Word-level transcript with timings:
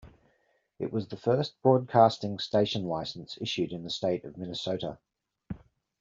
This 0.79 0.91
was 0.91 1.07
the 1.09 1.15
first 1.15 1.61
broadcasting 1.61 2.39
station 2.39 2.85
license 2.87 3.37
issued 3.39 3.71
in 3.71 3.83
the 3.83 3.91
state 3.91 4.25
of 4.25 4.35
Minnesota. 4.35 4.97